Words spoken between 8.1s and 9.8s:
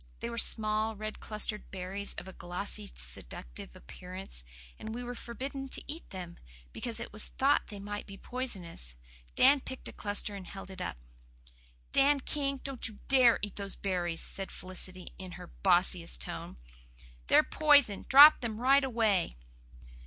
poisonous. Dan